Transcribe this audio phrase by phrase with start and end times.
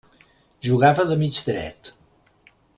[0.69, 1.93] Jugava de mig dret.